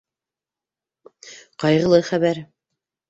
[1.65, 2.45] Ҡайғылы хәбәр